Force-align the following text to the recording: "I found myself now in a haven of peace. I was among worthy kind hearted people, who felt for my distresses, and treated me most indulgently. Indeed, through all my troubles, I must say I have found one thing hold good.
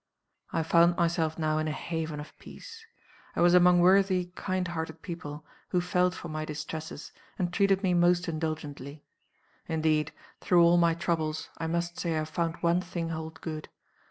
"I 0.51 0.63
found 0.63 0.97
myself 0.97 1.37
now 1.37 1.59
in 1.59 1.67
a 1.67 1.71
haven 1.73 2.19
of 2.19 2.35
peace. 2.39 2.87
I 3.35 3.41
was 3.41 3.53
among 3.53 3.81
worthy 3.81 4.31
kind 4.33 4.67
hearted 4.67 5.03
people, 5.03 5.45
who 5.69 5.79
felt 5.79 6.15
for 6.15 6.27
my 6.27 6.43
distresses, 6.43 7.11
and 7.37 7.53
treated 7.53 7.83
me 7.83 7.93
most 7.93 8.27
indulgently. 8.27 9.05
Indeed, 9.67 10.11
through 10.39 10.63
all 10.65 10.77
my 10.77 10.95
troubles, 10.95 11.51
I 11.59 11.67
must 11.67 11.99
say 11.99 12.15
I 12.15 12.25
have 12.25 12.29
found 12.29 12.55
one 12.63 12.81
thing 12.81 13.09
hold 13.09 13.41
good. 13.41 13.69